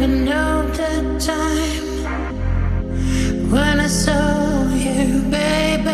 [0.00, 1.84] never know the time
[3.50, 5.92] when I saw you, baby.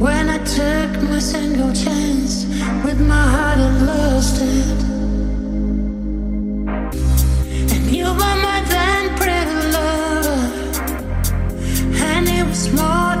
[0.00, 2.46] When I took my single chance
[2.84, 4.82] with my heart lost it.
[7.74, 8.58] And you were my
[9.74, 10.50] lover,
[11.94, 13.11] and it was more.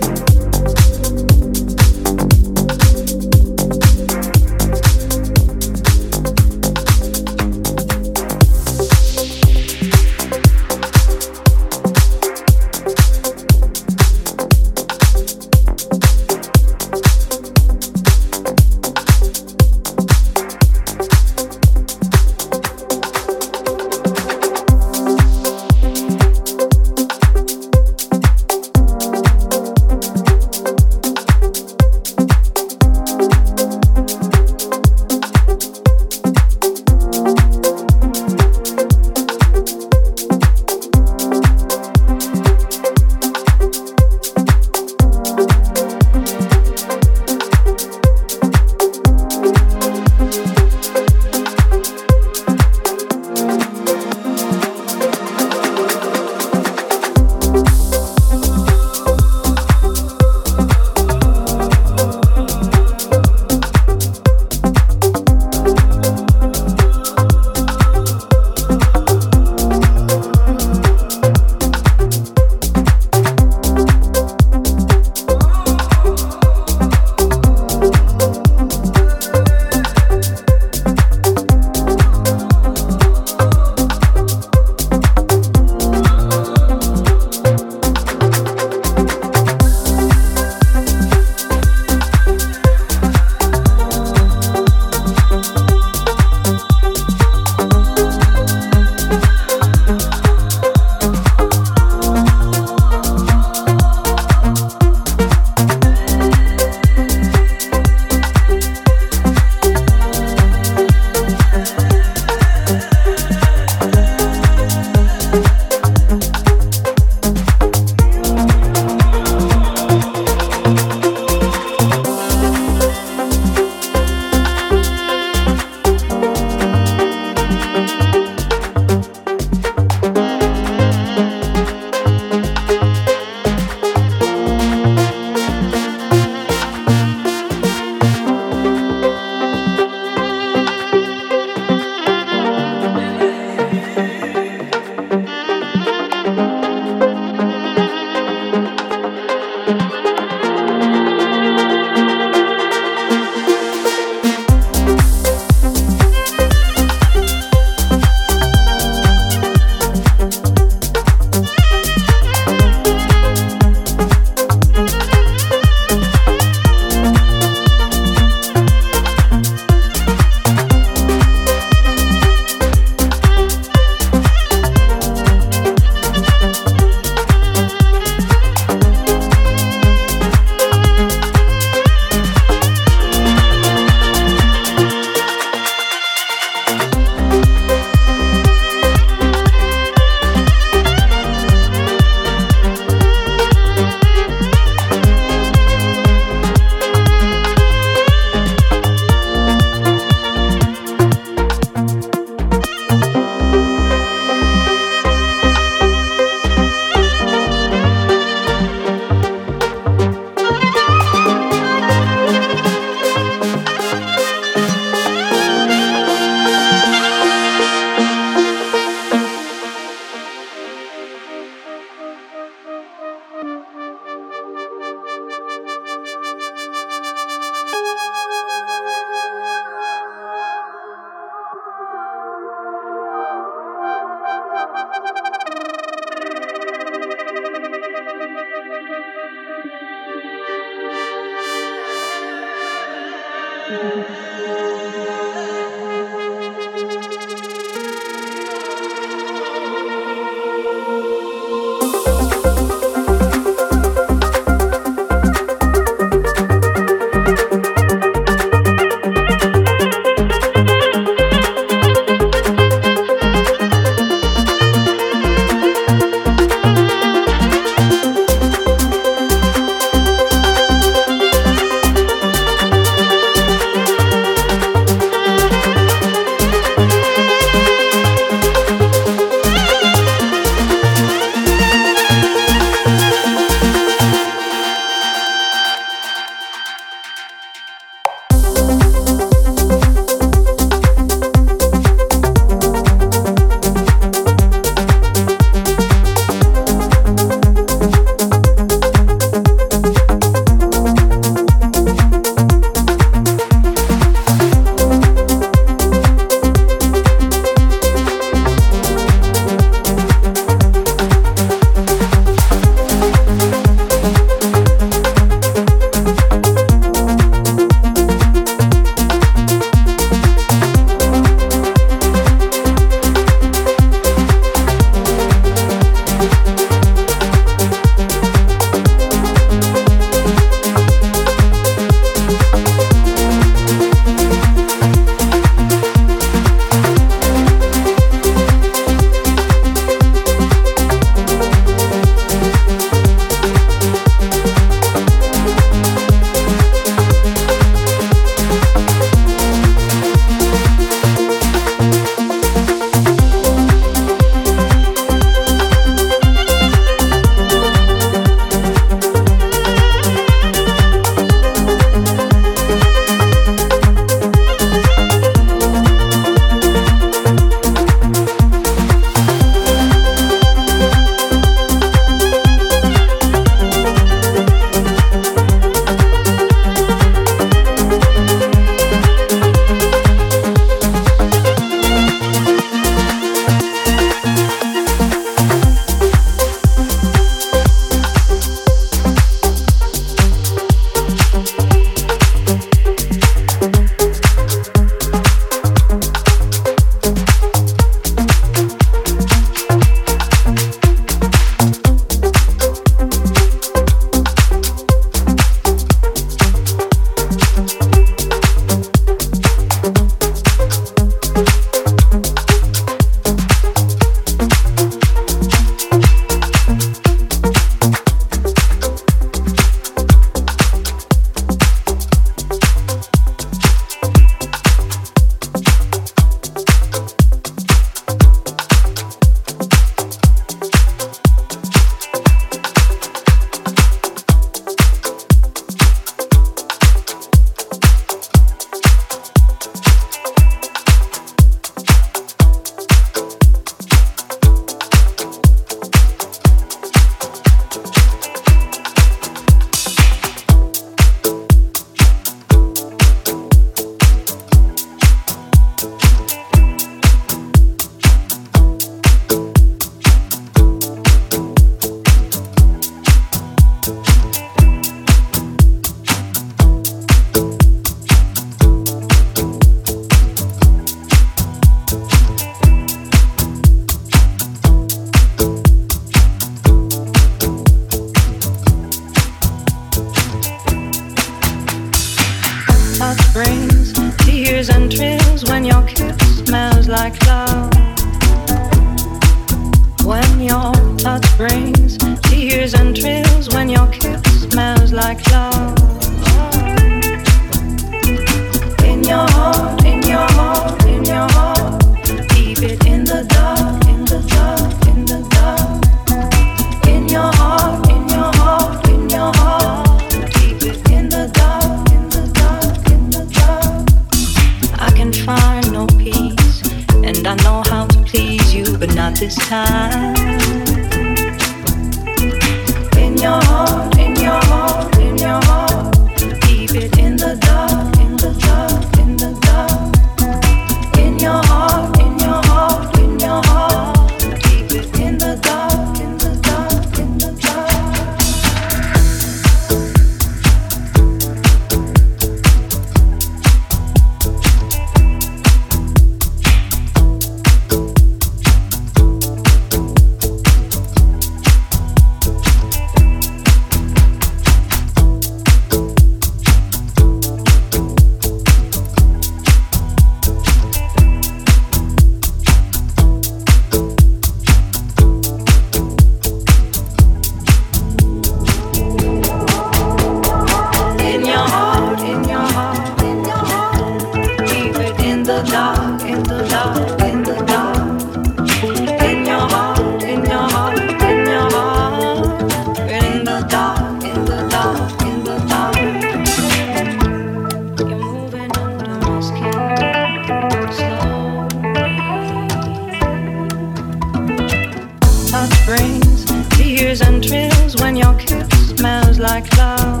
[596.76, 600.00] tears and thrills when your kiss smells like love.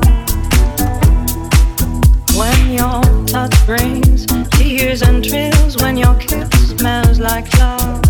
[2.38, 8.00] When your touch brings tears and thrills when your kiss smells like love.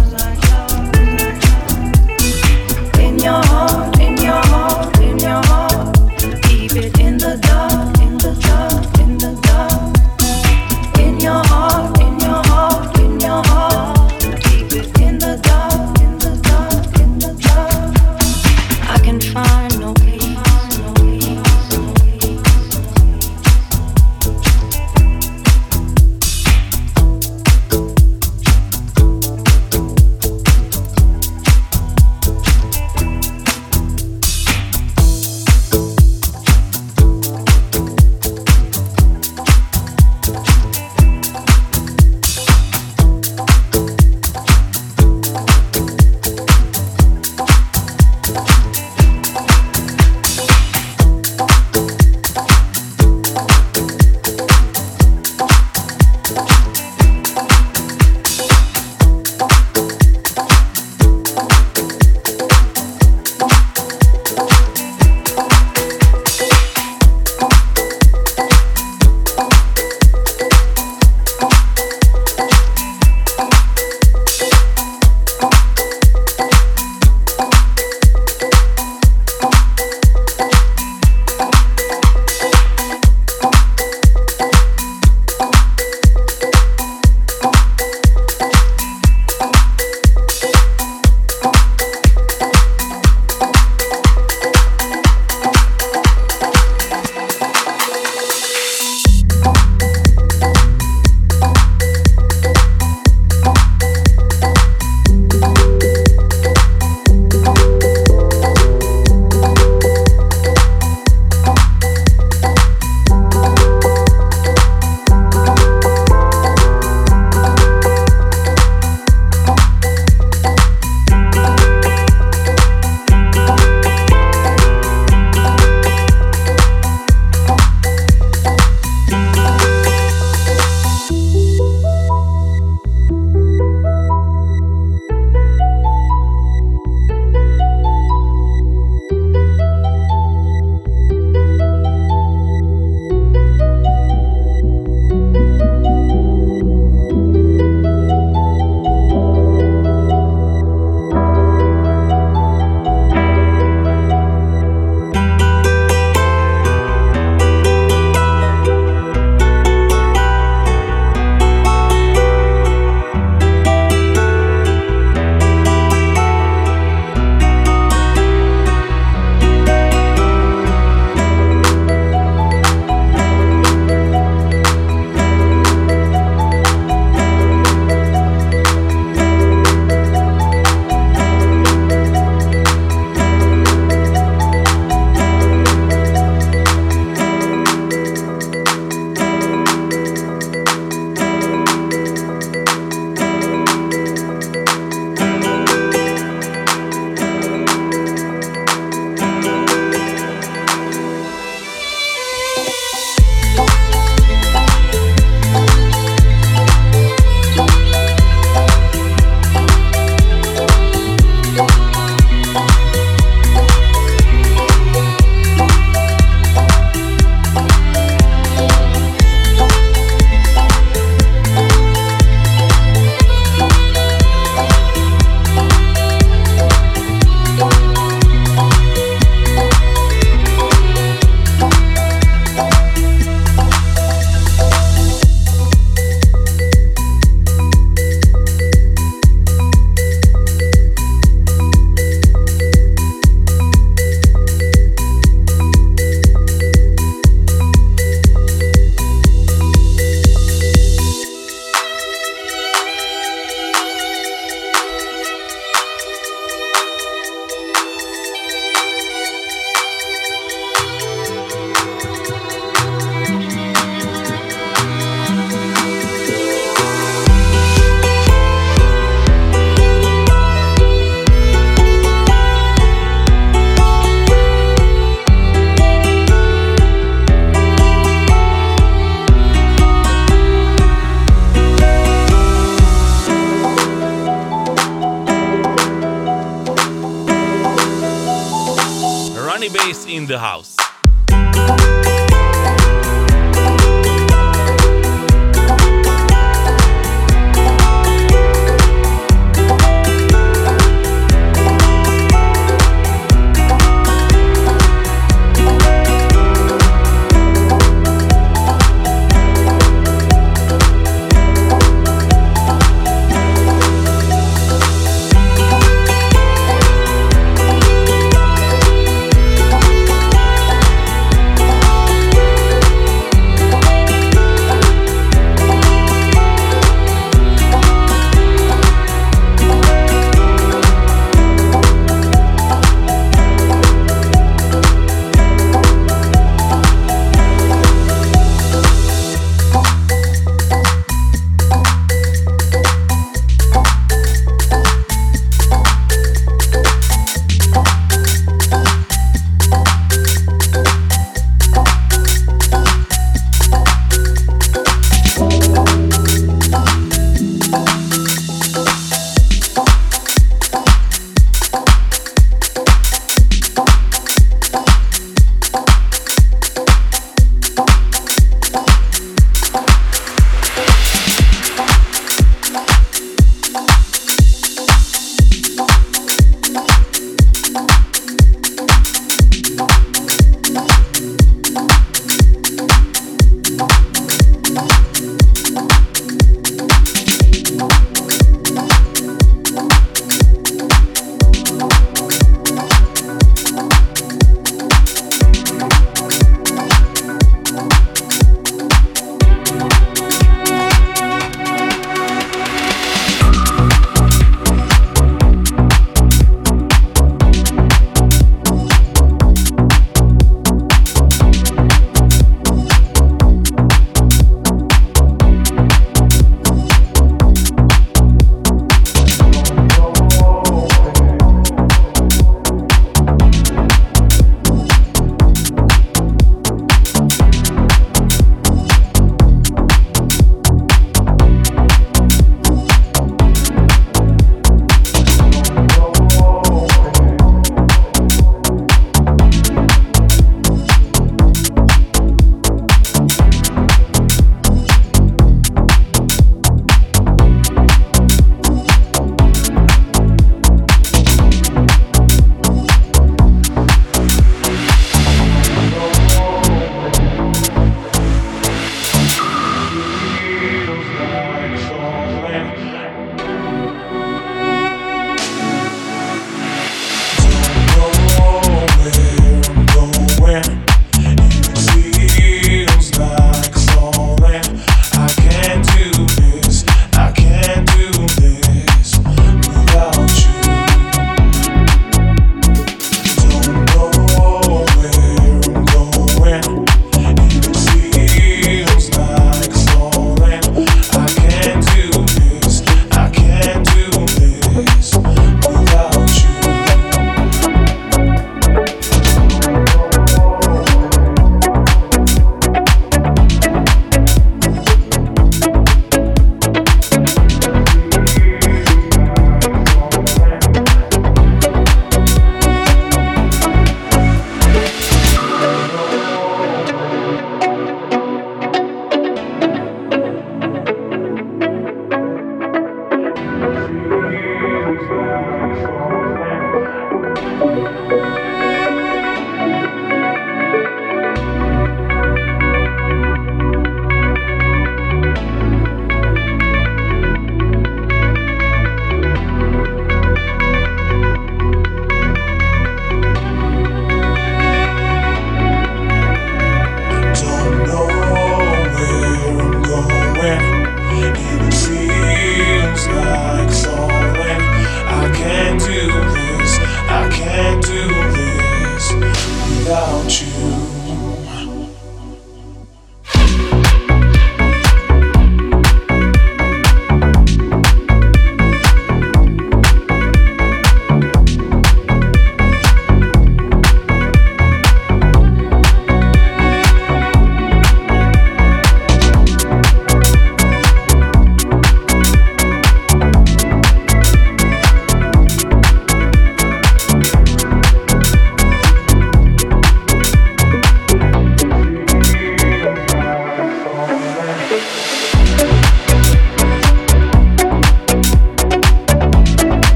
[2.99, 5.80] In your heart, in your heart, in your heart.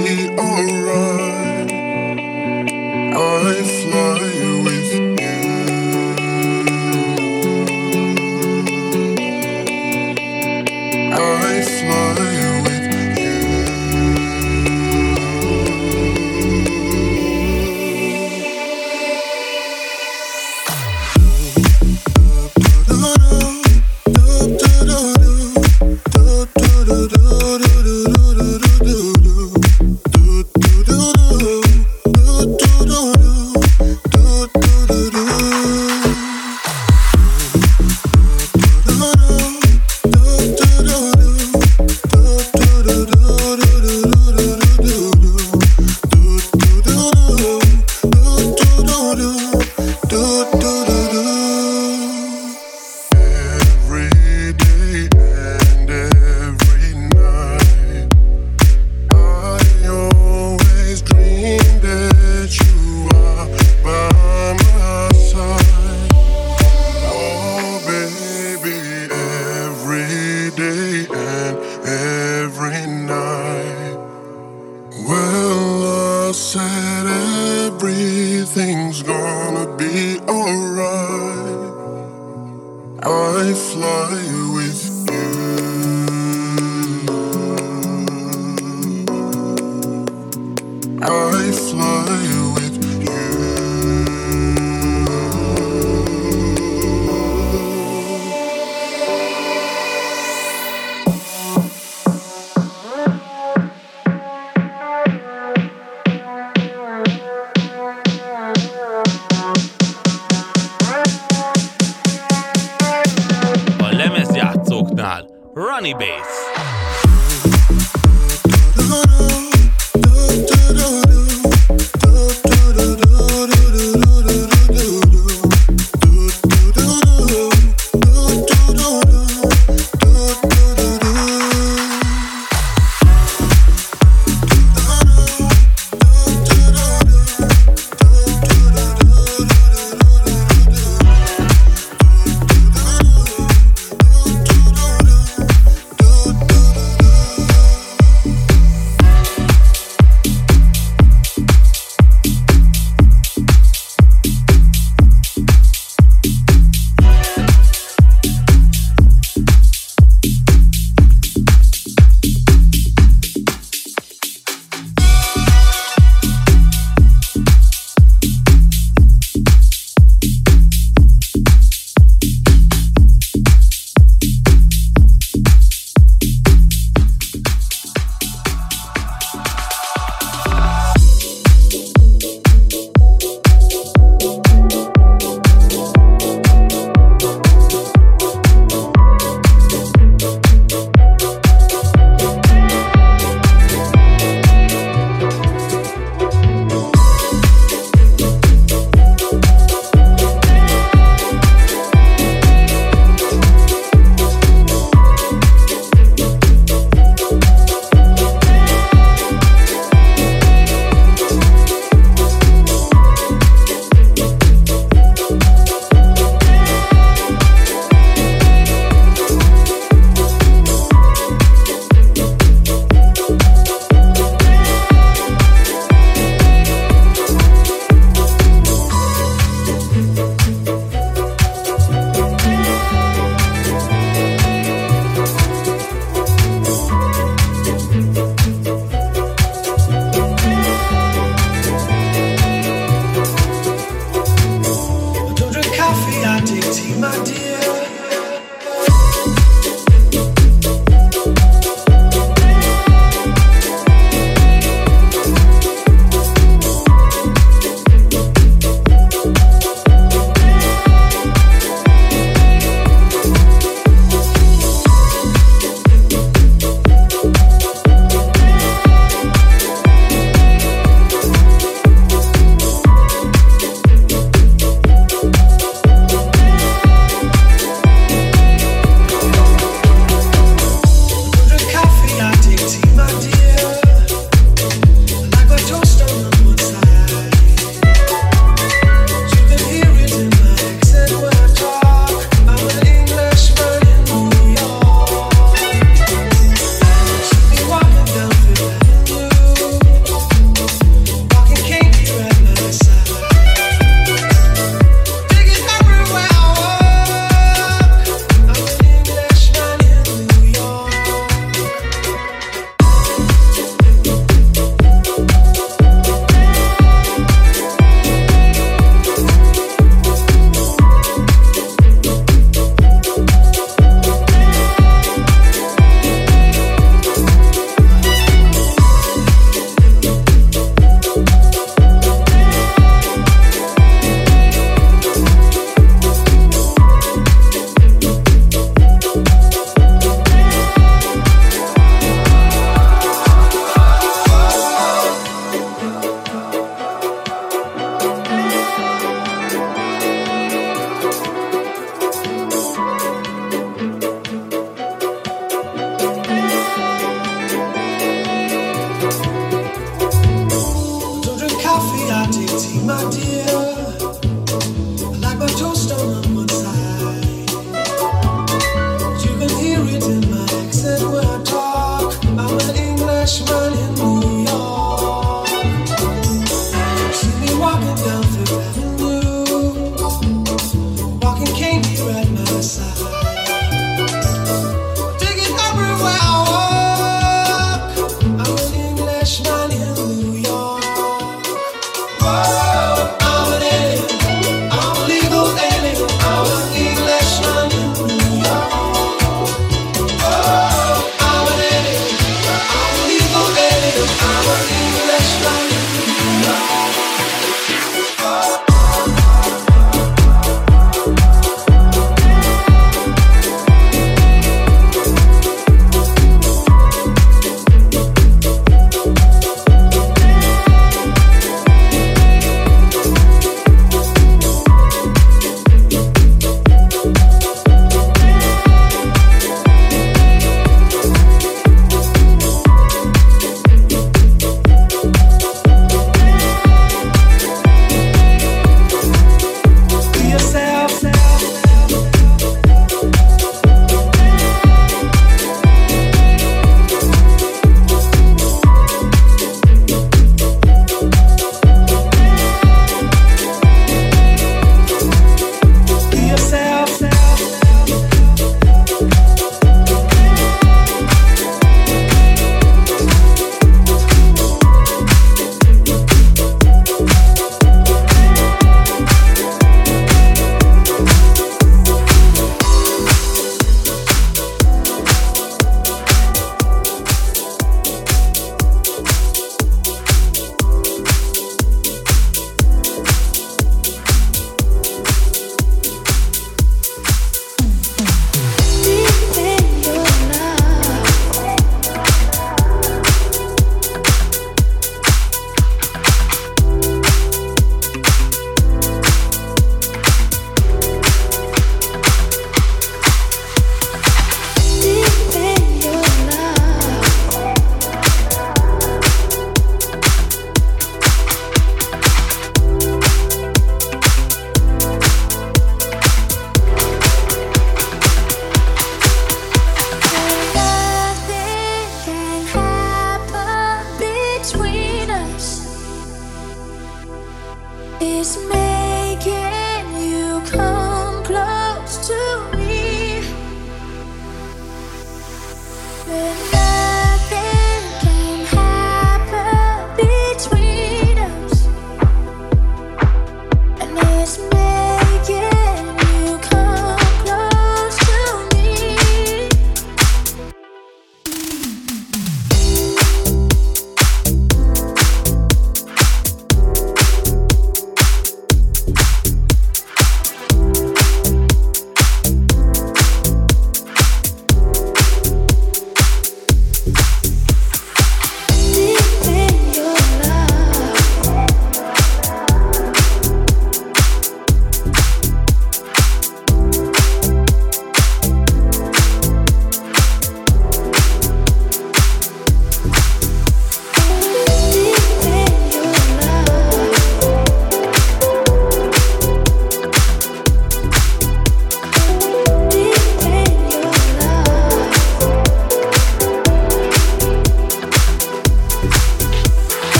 [0.00, 0.21] be.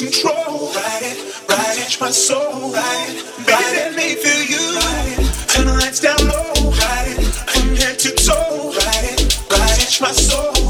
[0.00, 0.72] lose control.
[0.72, 2.72] Ride it, ride it, my soul.
[2.72, 4.80] Ride it, baby, let me feel you.
[5.48, 6.70] Turn the lights down low.
[6.70, 8.72] Ride it, from head to toe.
[8.72, 10.63] Ride it, ride it, my soul.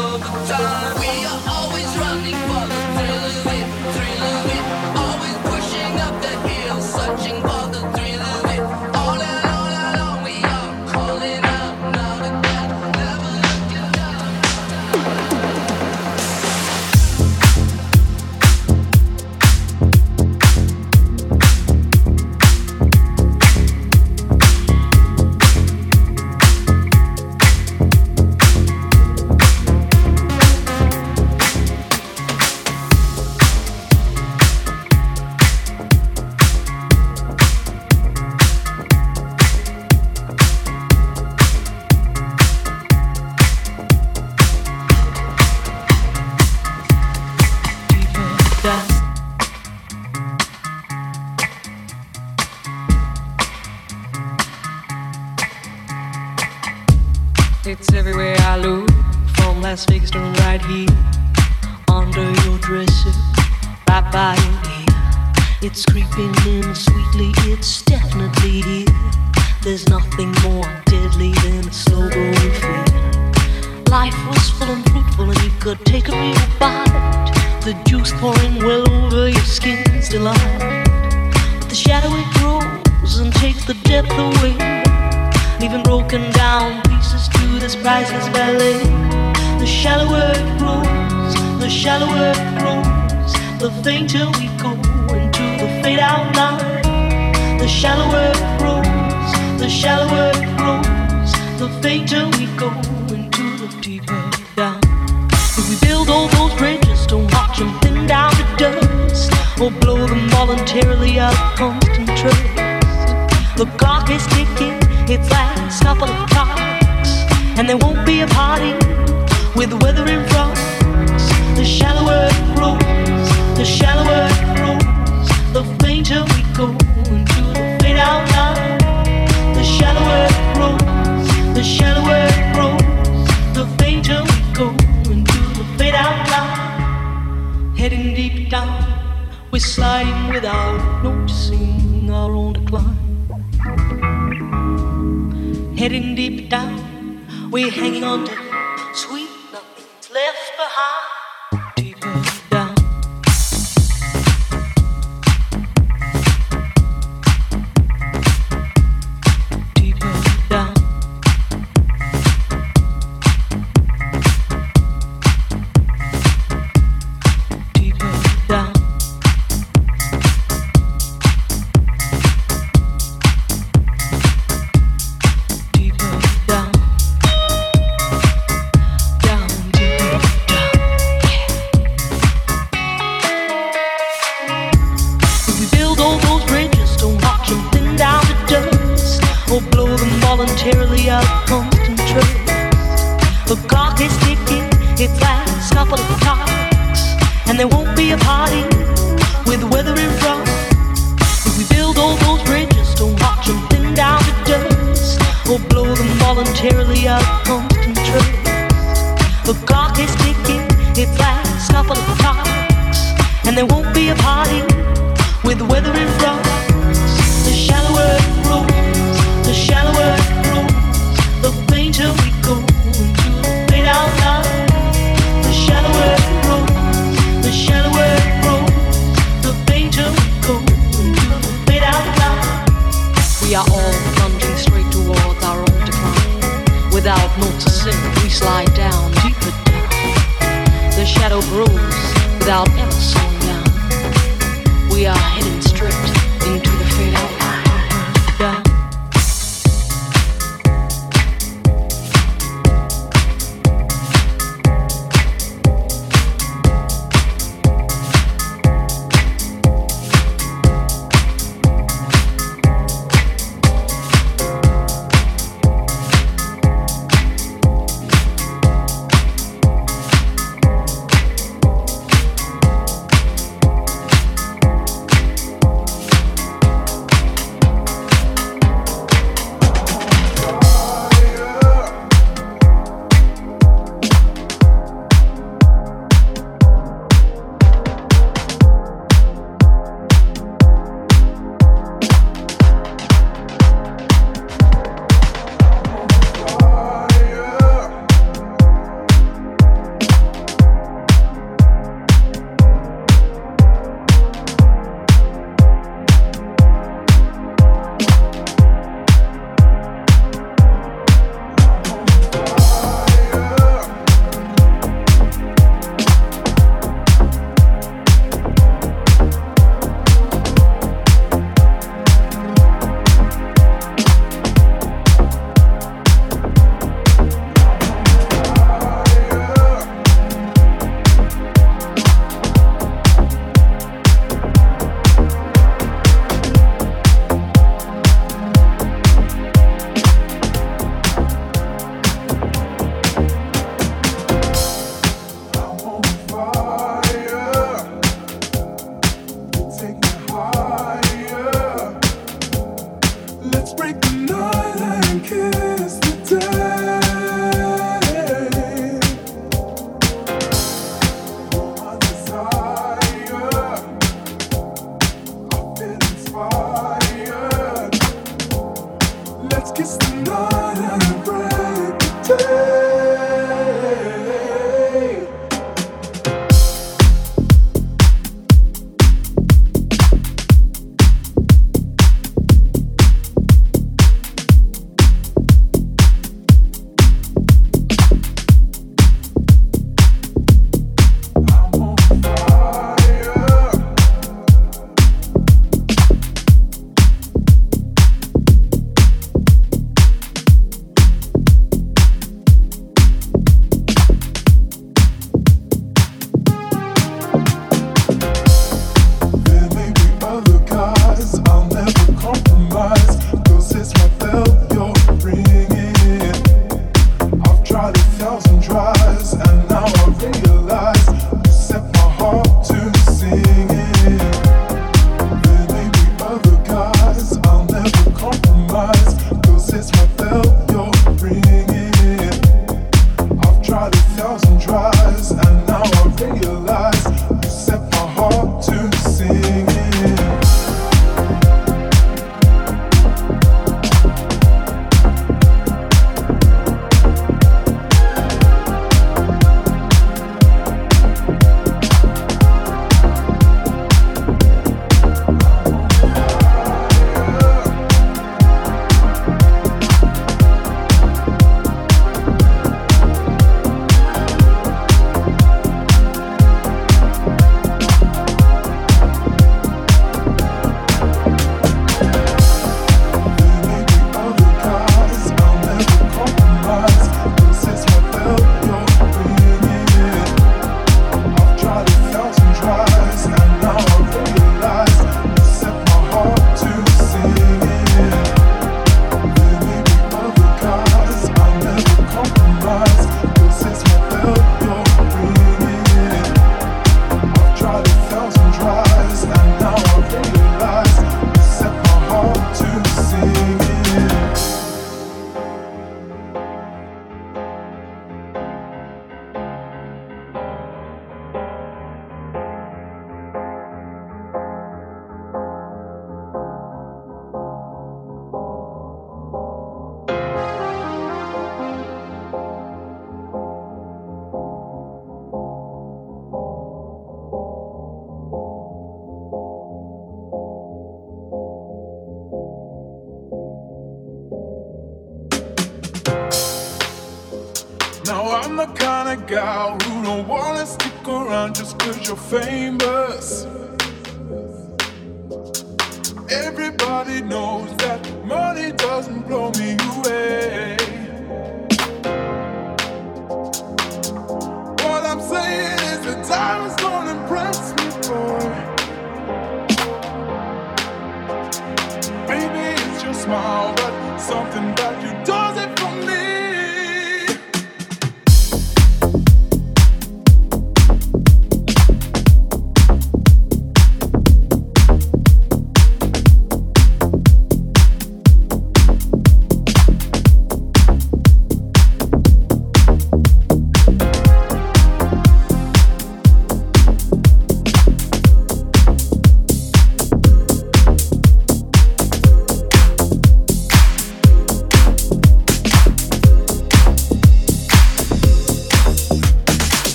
[0.48, 2.65] down pieces to this.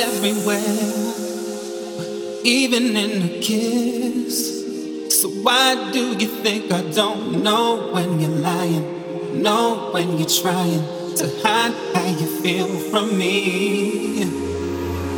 [0.00, 0.80] everywhere,
[2.42, 5.20] even in a kiss.
[5.20, 9.42] So why do you think I don't know when you're lying?
[9.42, 10.82] Know when you're trying
[11.16, 14.22] to hide how you feel from me?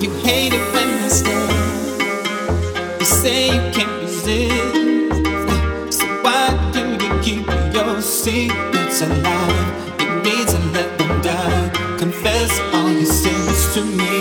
[0.03, 2.99] You hate it when I stare.
[2.99, 5.99] You say you can't resist.
[5.99, 10.01] So why do you keep your secrets alive?
[10.01, 11.69] You need to let them die.
[11.99, 14.12] Confess all your sins to me.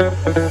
[0.00, 0.24] Worth?
[0.24, 0.47] Going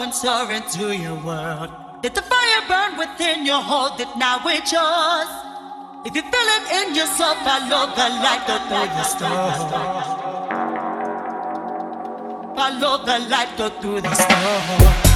[0.00, 1.70] and soar into your world.
[2.02, 5.28] Let the fire burn within your hold it now, it's yours.
[6.04, 10.34] If you feel it in yourself, follow the light, go through your storm.
[12.56, 15.13] Follow the light, go through the storm.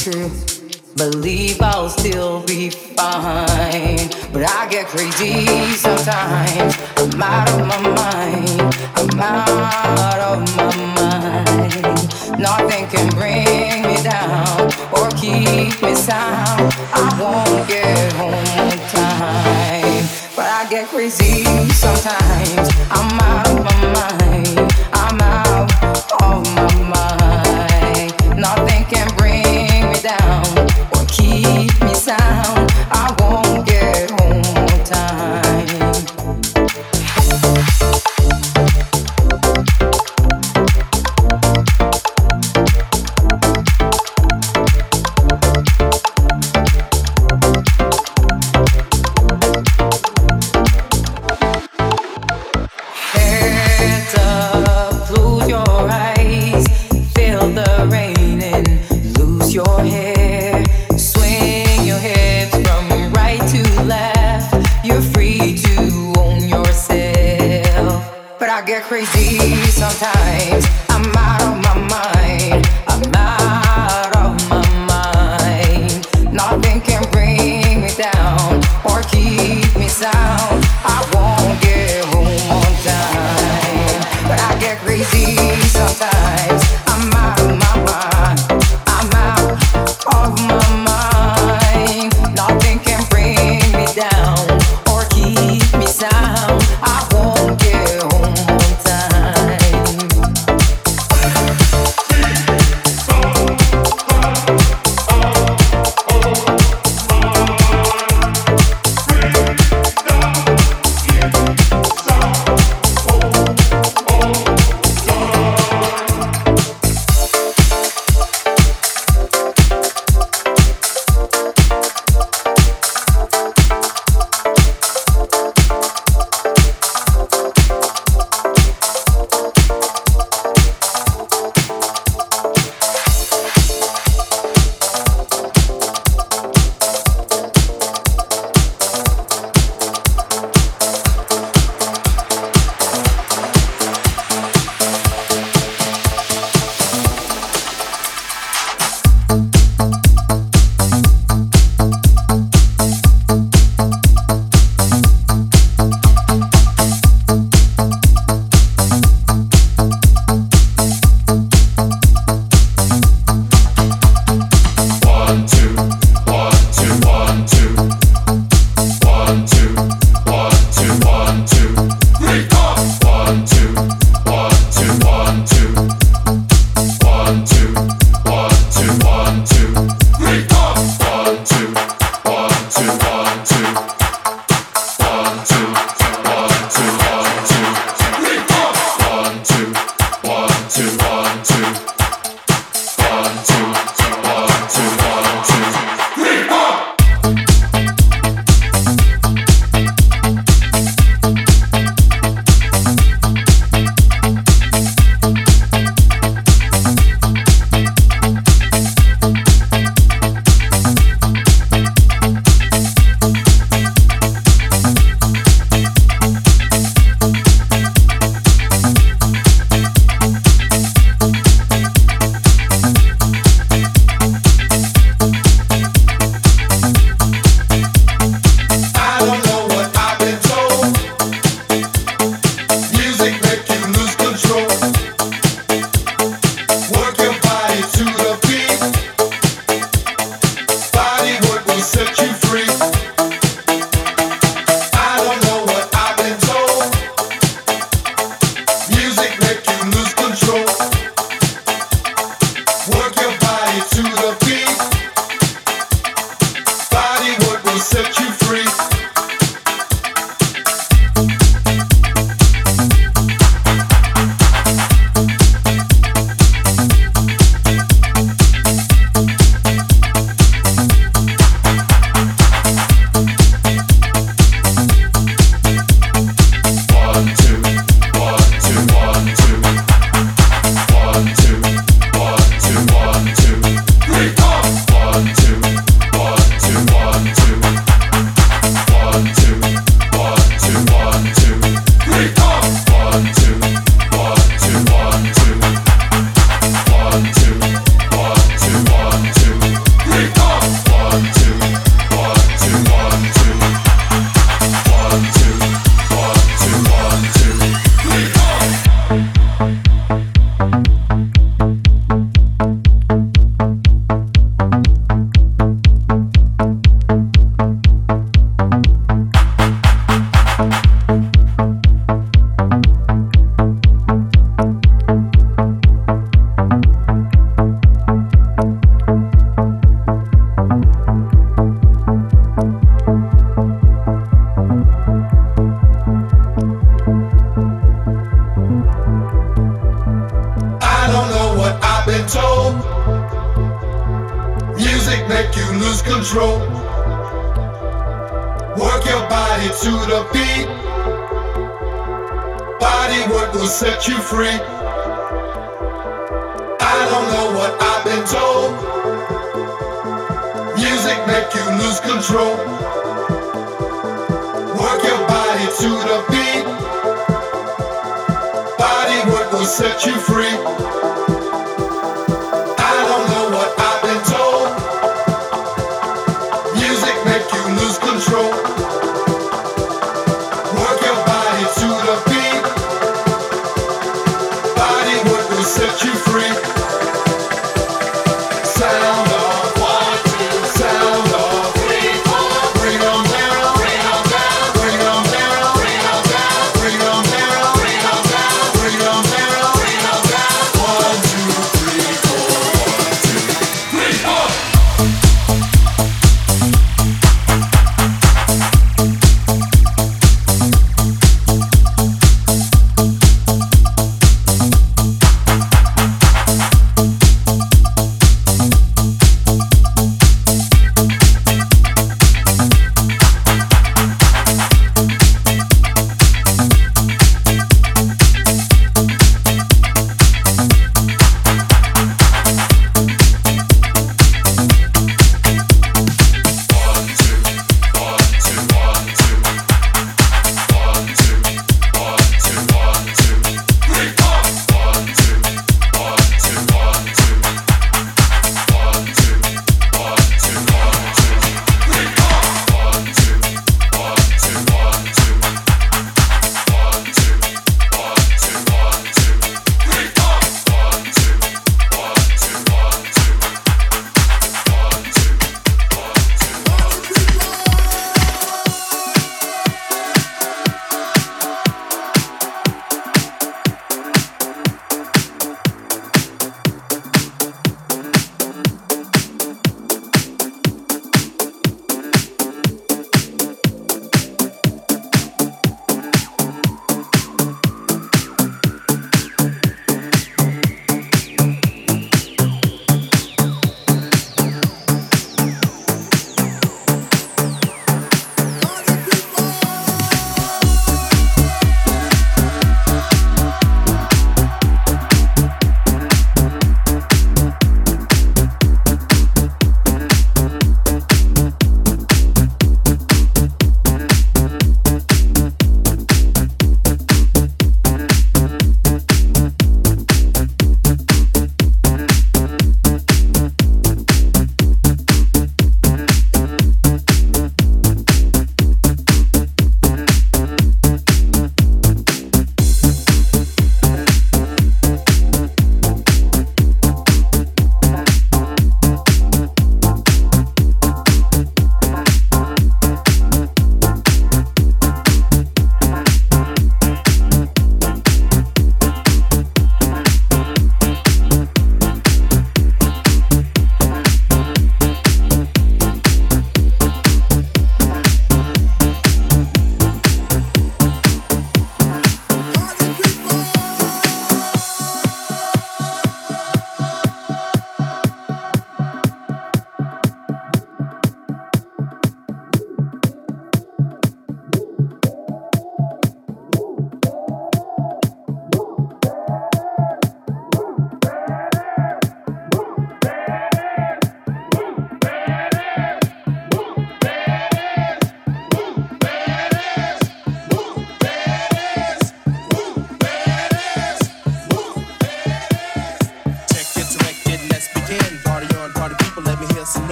[0.00, 0.49] true.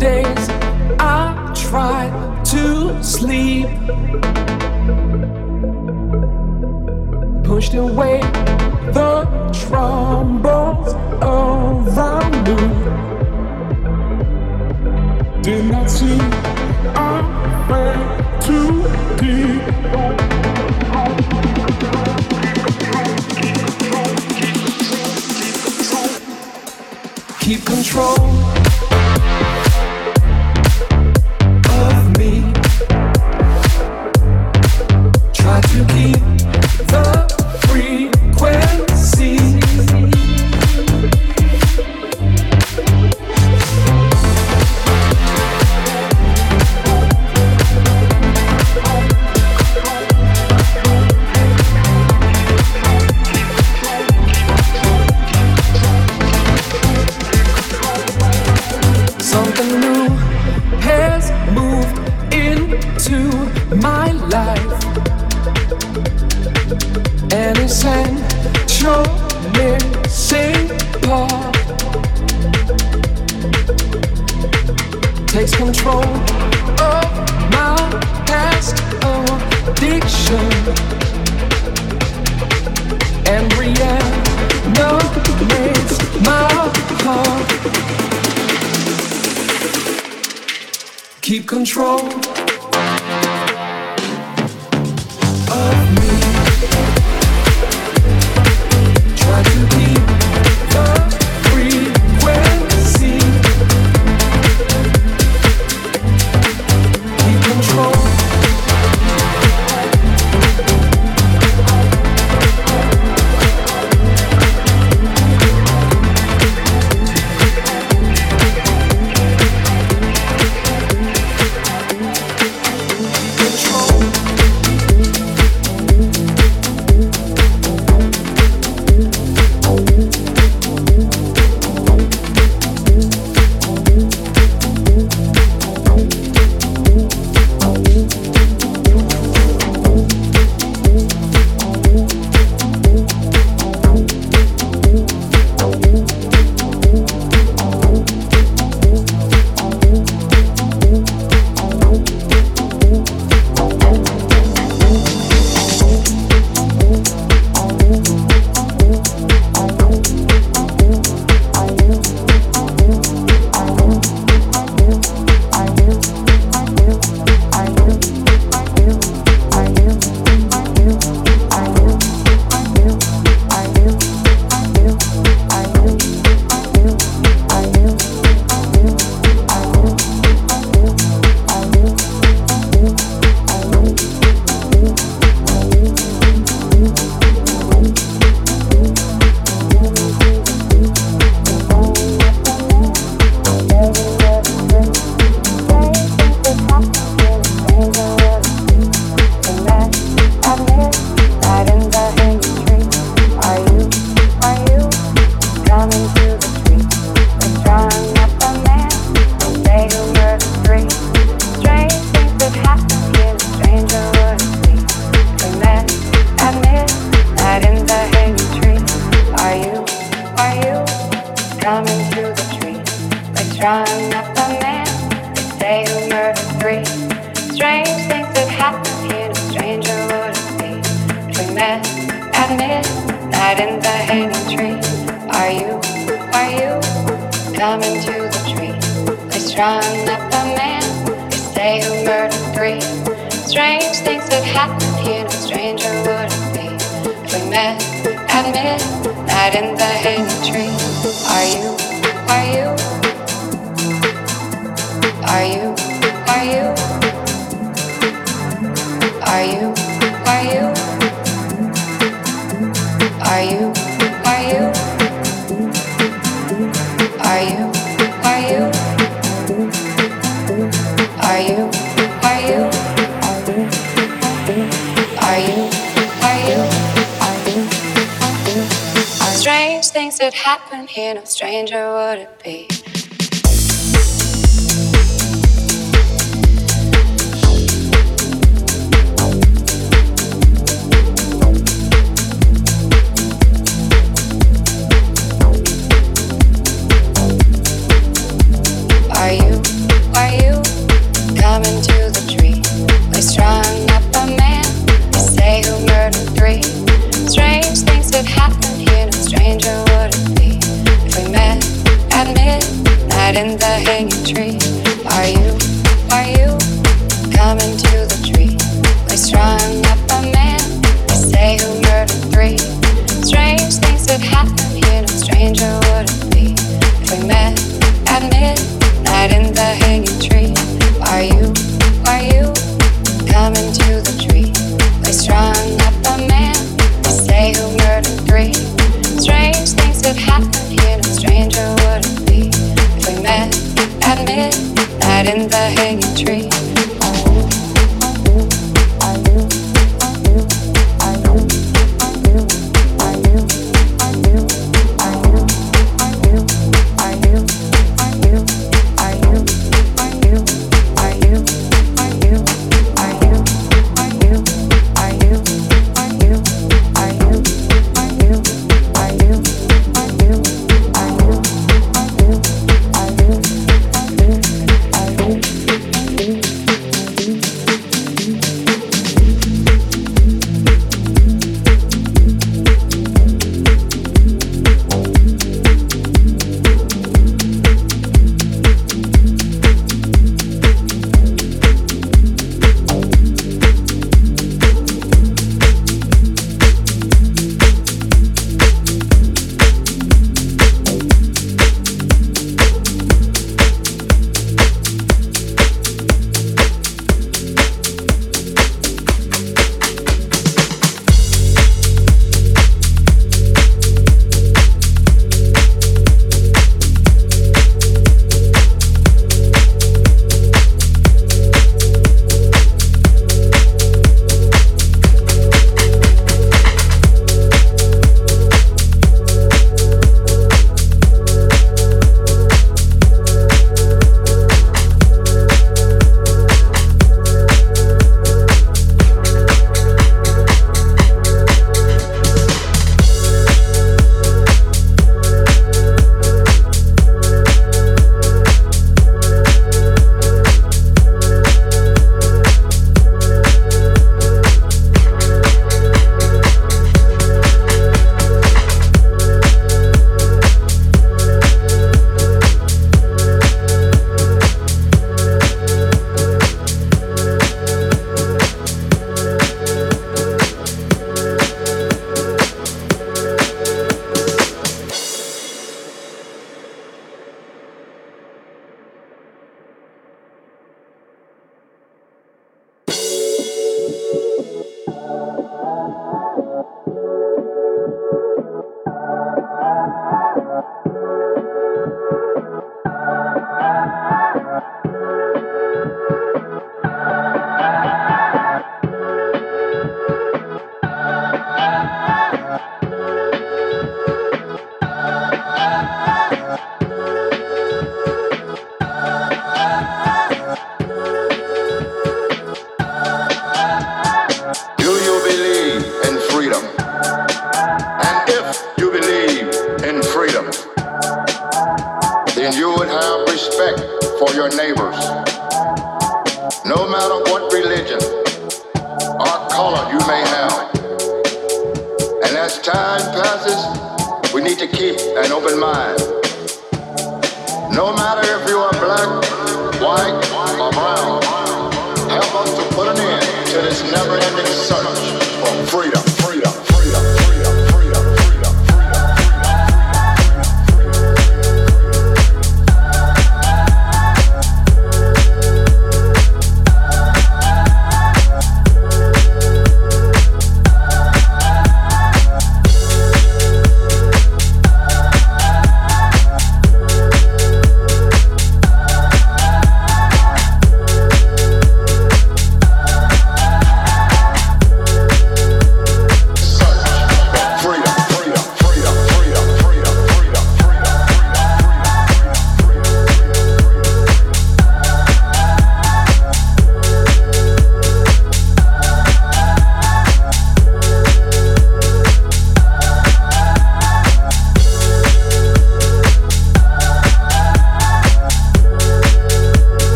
[0.00, 0.48] days
[0.98, 2.08] I try
[2.52, 3.68] to sleep.
[7.44, 8.20] Pushed away
[8.96, 12.56] the troubles around me.
[15.42, 16.18] Did not see
[16.96, 17.20] I
[17.68, 18.72] fell too
[19.18, 19.80] deep.
[27.40, 28.29] keep control